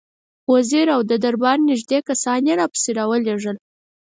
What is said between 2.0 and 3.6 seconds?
کسان یې راپسې را ولېږل.